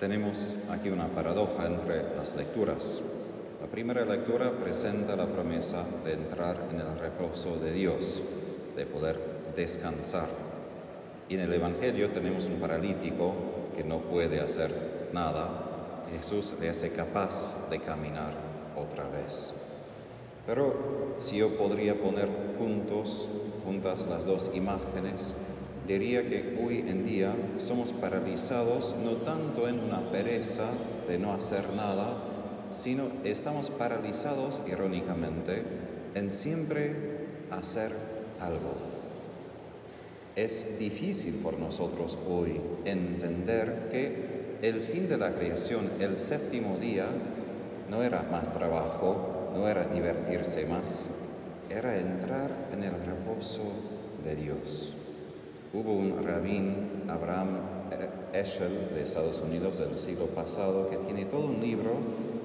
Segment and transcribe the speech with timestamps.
[0.00, 3.02] Tenemos aquí una paradoja entre las lecturas.
[3.60, 8.22] La primera lectura presenta la promesa de entrar en el reposo de Dios,
[8.74, 9.20] de poder
[9.54, 10.28] descansar.
[11.28, 13.34] Y en el Evangelio tenemos un paralítico
[13.76, 16.06] que no puede hacer nada.
[16.16, 18.32] Jesús le hace capaz de caminar
[18.74, 19.52] otra vez.
[20.46, 23.28] Pero si yo podría poner juntos,
[23.66, 25.34] juntas las dos imágenes,
[25.90, 30.70] diría que hoy en día somos paralizados no tanto en una pereza
[31.08, 32.14] de no hacer nada,
[32.70, 35.64] sino estamos paralizados, irónicamente,
[36.14, 36.92] en siempre
[37.50, 37.90] hacer
[38.40, 38.74] algo.
[40.36, 47.06] Es difícil por nosotros hoy entender que el fin de la creación, el séptimo día,
[47.90, 51.08] no era más trabajo, no era divertirse más,
[51.68, 53.62] era entrar en el reposo
[54.24, 54.94] de Dios.
[55.72, 57.58] Hubo un rabín, Abraham
[58.32, 61.92] Eschel, de Estados Unidos del siglo pasado, que tiene todo un libro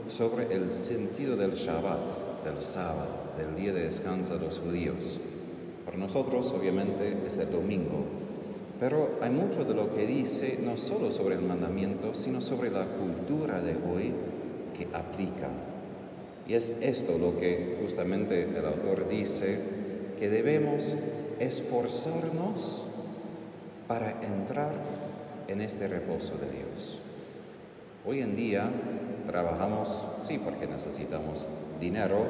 [0.10, 5.20] sobre el sentido del Shabbat, del sábado, del día de descanso de los judíos.
[5.86, 8.06] Para nosotros, obviamente, es el domingo,
[8.80, 12.86] pero hay mucho de lo que dice no solo sobre el mandamiento, sino sobre la
[12.86, 14.14] cultura de hoy
[14.78, 15.50] que aplica.
[16.48, 19.58] Y es esto lo que justamente el autor dice,
[20.20, 20.96] que debemos
[21.40, 22.84] esforzarnos
[23.88, 24.72] para entrar
[25.48, 27.00] en este reposo de Dios.
[28.06, 28.70] Hoy en día
[29.28, 31.48] trabajamos, sí, porque necesitamos
[31.80, 32.26] dinero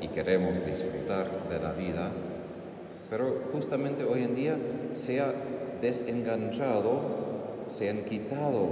[0.00, 2.10] y queremos disfrutar de la vida,
[3.10, 4.56] pero justamente hoy en día
[4.94, 5.32] se ha
[5.80, 7.00] desenganchado,
[7.68, 8.68] se han quitado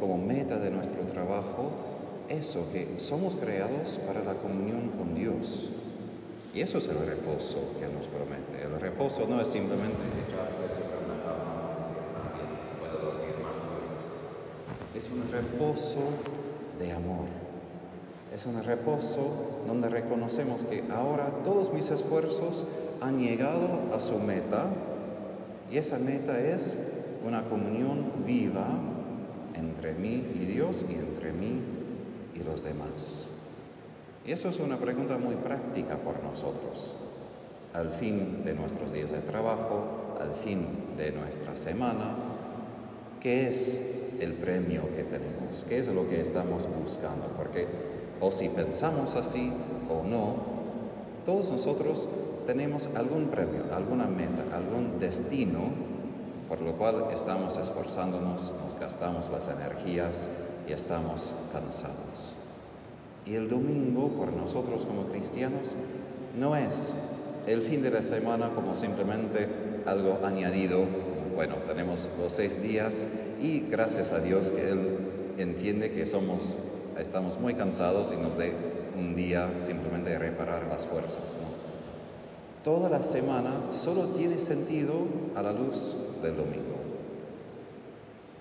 [0.00, 1.70] como meta de nuestro trabajo
[2.28, 5.68] eso que somos creados para la comunión con Dios.
[6.54, 8.64] Y eso es el reposo que nos promete.
[8.64, 9.98] El reposo no es simplemente
[14.94, 16.00] es un reposo
[16.78, 17.26] de amor.
[18.34, 22.64] Es un reposo donde reconocemos que ahora todos mis esfuerzos
[23.00, 24.66] han llegado a su meta
[25.70, 26.76] y esa meta es
[27.26, 28.66] una comunión viva
[29.54, 31.60] entre mí y Dios y entre mí
[32.34, 33.26] y los demás.
[34.26, 36.94] Y eso es una pregunta muy práctica por nosotros.
[37.72, 42.14] Al fin de nuestros días de trabajo, al fin de nuestra semana,
[43.20, 45.64] ¿qué es el premio que tenemos?
[45.68, 47.28] ¿Qué es lo que estamos buscando?
[47.36, 47.66] Porque
[48.20, 49.52] o si pensamos así
[49.88, 50.36] o no,
[51.26, 52.08] todos nosotros
[52.46, 55.94] tenemos algún premio, alguna meta, algún destino
[56.48, 60.28] por lo cual estamos esforzándonos, nos gastamos las energías
[60.68, 62.34] y estamos cansados.
[63.26, 65.74] Y el domingo, por nosotros como cristianos,
[66.38, 66.92] no es
[67.46, 69.48] el fin de la semana como simplemente
[69.86, 70.84] algo añadido.
[71.34, 73.06] Bueno, tenemos los seis días
[73.42, 74.98] y gracias a Dios que Él
[75.36, 76.56] entiende que somos,
[76.96, 78.52] estamos muy cansados y nos dé
[78.96, 81.38] un día simplemente de reparar las fuerzas.
[82.62, 86.76] Toda la semana solo tiene sentido a la luz del domingo.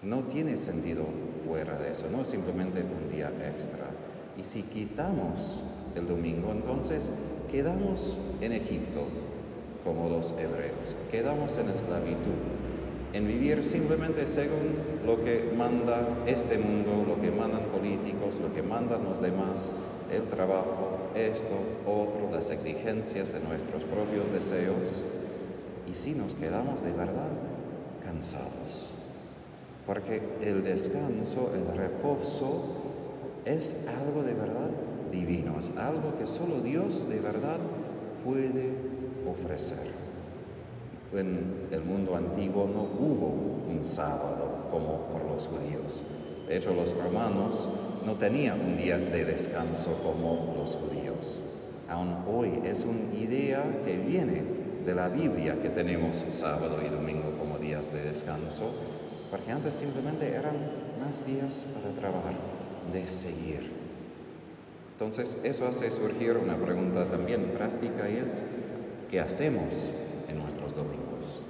[0.03, 1.05] No tiene sentido
[1.47, 3.87] fuera de eso, no es simplemente un día extra.
[4.39, 5.61] Y si quitamos
[5.95, 7.09] el domingo, entonces
[7.49, 9.07] quedamos en Egipto
[9.83, 12.72] como los hebreos, quedamos en esclavitud,
[13.13, 14.75] en vivir simplemente según
[15.05, 19.69] lo que manda este mundo, lo que mandan políticos, lo que mandan los demás,
[20.11, 25.03] el trabajo, esto, otro, las exigencias de nuestros propios deseos.
[25.89, 27.29] Y si nos quedamos de verdad
[28.03, 28.91] cansados,
[29.85, 32.63] porque el descanso, el reposo,
[33.45, 34.71] es algo de verdad
[35.11, 37.59] divino, es algo que solo Dios de verdad
[38.23, 38.71] puede
[39.29, 40.02] ofrecer.
[41.15, 43.27] En el mundo antiguo no hubo
[43.69, 46.03] un sábado como por los judíos.
[46.47, 47.69] De hecho, los romanos
[48.03, 51.39] no tenían un día de descanso como los judíos.
[51.87, 54.41] Aún hoy es una idea que viene
[54.83, 58.73] de la Biblia que tenemos sábado y domingo como días de descanso,
[59.29, 60.55] porque antes simplemente eran
[60.99, 62.33] más días para trabajar,
[62.91, 63.71] de seguir.
[64.93, 68.41] Entonces, eso hace surgir una pregunta también práctica y es,
[69.11, 69.91] ¿qué hacemos
[70.27, 71.41] en nuestros domingos?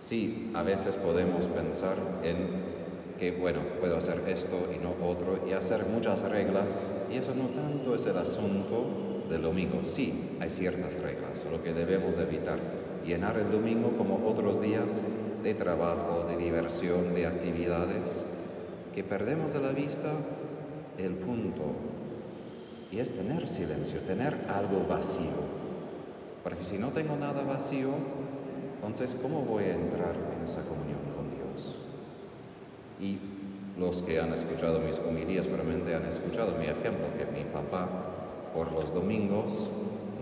[0.00, 2.76] Sí, a veces podemos pensar en
[3.18, 7.48] que, bueno, puedo hacer esto y no otro y hacer muchas reglas, y eso no
[7.48, 9.80] tanto es el asunto del domingo.
[9.84, 12.58] Sí, hay ciertas reglas, lo que debemos evitar,
[13.04, 15.02] llenar el domingo como otros días
[15.42, 18.24] de trabajo, de diversión, de actividades,
[18.94, 20.12] que perdemos de la vista
[20.98, 21.62] el punto,
[22.92, 25.65] y es tener silencio, tener algo vacío.
[26.46, 27.88] Porque si no tengo nada vacío,
[28.76, 31.76] entonces ¿cómo voy a entrar en esa comunión con Dios?
[33.00, 33.18] Y
[33.76, 37.88] los que han escuchado mis homilías probablemente han escuchado mi ejemplo, que mi papá
[38.54, 39.72] por los domingos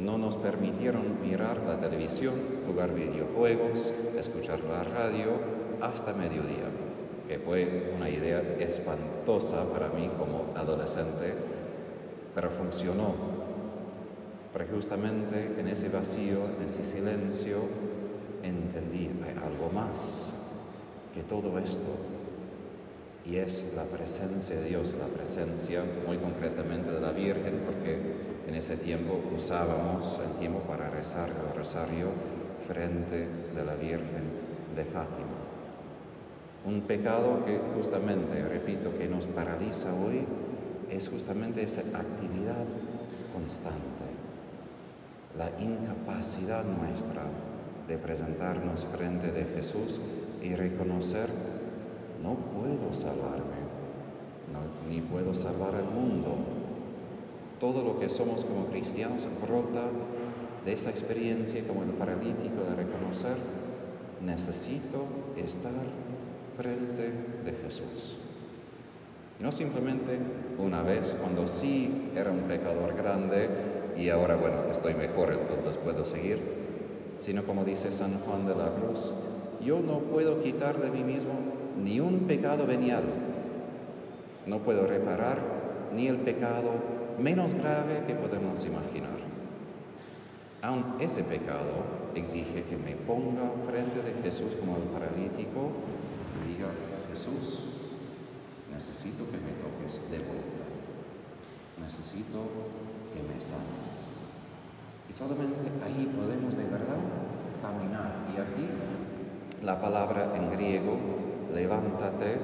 [0.00, 2.36] no nos permitieron mirar la televisión,
[2.66, 5.26] jugar videojuegos, escuchar la radio
[5.82, 6.70] hasta mediodía,
[7.28, 11.34] que fue una idea espantosa para mí como adolescente,
[12.34, 13.43] pero funcionó,
[14.54, 17.58] porque justamente en ese vacío, en ese silencio,
[18.40, 20.30] entendí, hay algo más
[21.12, 21.90] que todo esto,
[23.26, 27.98] y es la presencia de Dios, la presencia muy concretamente de la Virgen, porque
[28.46, 32.10] en ese tiempo usábamos el tiempo para rezar el rosario
[32.68, 33.26] frente
[33.56, 34.22] de la Virgen
[34.76, 35.34] de Fátima.
[36.64, 40.24] Un pecado que justamente, repito, que nos paraliza hoy
[40.90, 42.64] es justamente esa actividad
[43.32, 44.03] constante,
[45.36, 47.22] la incapacidad nuestra
[47.88, 50.00] de presentarnos frente de Jesús
[50.42, 51.28] y reconocer,
[52.22, 53.64] no puedo salvarme,
[54.88, 56.36] ni puedo salvar al mundo,
[57.58, 59.86] todo lo que somos como cristianos brota
[60.64, 63.36] de esa experiencia como el paralítico de reconocer,
[64.24, 65.04] necesito
[65.36, 65.72] estar
[66.56, 67.12] frente
[67.44, 68.16] de Jesús.
[69.40, 70.18] No simplemente
[70.58, 73.48] una vez cuando sí era un pecador grande
[73.96, 76.40] y ahora bueno, estoy mejor, entonces puedo seguir,
[77.16, 79.12] sino como dice San Juan de la Cruz,
[79.64, 81.32] yo no puedo quitar de mí mismo
[81.82, 83.04] ni un pecado venial,
[84.46, 85.38] no puedo reparar
[85.94, 86.72] ni el pecado
[87.18, 89.24] menos grave que podemos imaginar.
[90.62, 95.70] Aun ese pecado exige que me ponga frente de Jesús como el paralítico
[96.40, 96.68] y diga,
[97.10, 97.60] Jesús,
[98.72, 100.64] necesito que me toques de vuelta,
[101.82, 102.40] necesito
[103.12, 104.04] que me sanes.
[105.08, 106.98] Y solamente ahí podemos de verdad
[107.62, 108.26] caminar.
[108.34, 108.68] Y aquí
[109.62, 110.96] la palabra en griego,
[111.52, 112.38] levántate,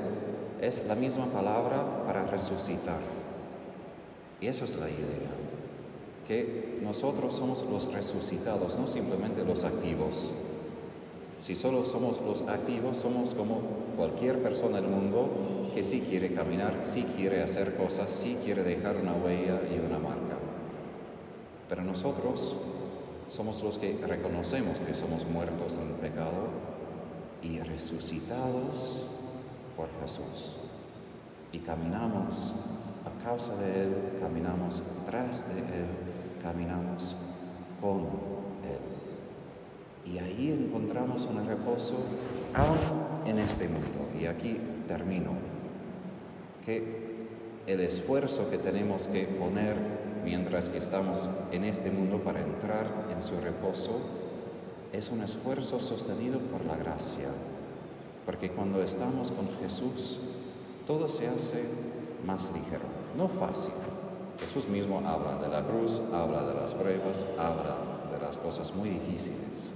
[0.60, 3.00] es la misma palabra para resucitar.
[4.40, 5.30] Y eso es la idea,
[6.26, 10.32] que nosotros somos los resucitados, no simplemente los activos.
[11.40, 13.62] Si solo somos los activos, somos como
[13.96, 18.96] cualquier persona del mundo que sí quiere caminar, sí quiere hacer cosas, sí quiere dejar
[18.96, 20.36] una huella y una marca.
[21.68, 22.56] Pero nosotros
[23.28, 26.48] somos los que reconocemos que somos muertos en el pecado
[27.42, 29.06] y resucitados
[29.76, 30.56] por Jesús.
[31.52, 32.52] Y caminamos
[33.06, 35.86] a causa de Él, caminamos tras de Él,
[36.42, 37.16] caminamos
[37.80, 38.39] con Él.
[40.04, 41.94] Y ahí encontramos un reposo
[42.54, 42.78] aún
[43.26, 44.08] en este mundo.
[44.18, 44.56] Y aquí
[44.88, 45.32] termino.
[46.64, 47.10] Que
[47.66, 49.76] el esfuerzo que tenemos que poner
[50.24, 54.00] mientras que estamos en este mundo para entrar en su reposo
[54.92, 57.28] es un esfuerzo sostenido por la gracia.
[58.26, 60.18] Porque cuando estamos con Jesús,
[60.86, 61.64] todo se hace
[62.26, 62.84] más ligero,
[63.16, 63.72] no fácil.
[64.38, 67.76] Jesús mismo habla de la cruz, habla de las pruebas, habla
[68.10, 69.72] de las cosas muy difíciles.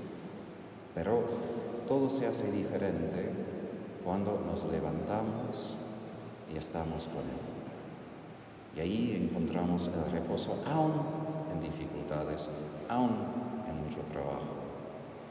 [0.94, 1.22] Pero
[1.86, 3.30] todo se hace diferente
[4.04, 5.76] cuando nos levantamos
[6.52, 7.54] y estamos con Él.
[8.76, 10.92] Y ahí encontramos el reposo aún
[11.52, 12.48] en dificultades,
[12.88, 13.10] aún
[13.68, 14.64] en mucho trabajo.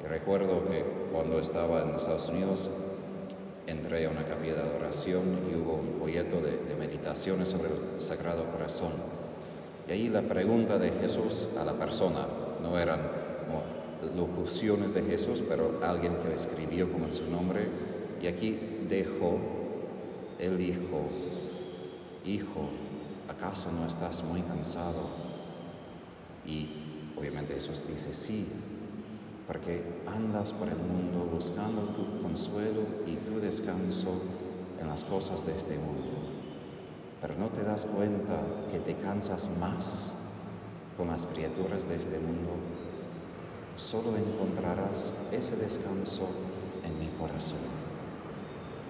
[0.04, 2.70] Y recuerdo que cuando estaba en Estados Unidos
[3.68, 8.46] entré a una capilla de adoración y hubo un folleto de, meditaciones sobre el Sagrado
[8.52, 8.92] Corazón.
[9.88, 12.28] Y ahí la pregunta de Jesús a la persona,
[12.62, 13.00] no eran
[14.16, 17.68] locuciones de Jesús, pero alguien que escribió como su nombre,
[18.22, 18.58] y aquí
[18.90, 19.38] dejó,
[20.40, 21.10] él dijo,
[22.26, 22.70] hijo,
[23.28, 25.08] ¿acaso no estás muy cansado?
[26.46, 26.70] Y
[27.18, 28.48] obviamente Jesús dice, sí,
[29.48, 34.22] porque andas por el mundo buscando tu consuelo y tu descanso
[34.80, 36.12] en las cosas de este mundo.
[37.22, 38.42] Pero no te das cuenta
[38.72, 40.14] que te cansas más
[40.98, 42.52] con las criaturas de este mundo.
[43.76, 46.28] Solo encontrarás ese descanso
[46.84, 47.58] en mi corazón.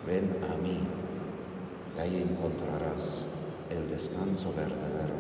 [0.06, 0.80] Ven a mí
[1.96, 3.24] y ahí encontrarás
[3.70, 5.16] el descanso verdadero,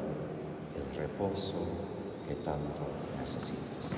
[0.75, 1.55] el reposo
[2.27, 2.81] que tanto
[3.17, 3.95] necesitas.